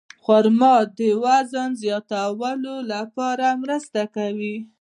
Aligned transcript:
خرما 0.23 0.75
د 0.97 0.99
وزن 1.23 1.69
زیاتولو 1.83 2.75
لپاره 2.93 3.47
مرسته 3.61 4.01
کوي. 4.15 4.55